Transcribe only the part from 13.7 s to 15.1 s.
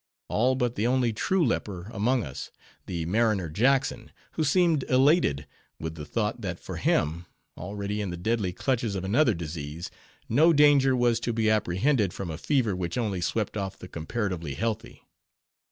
the comparatively healthy.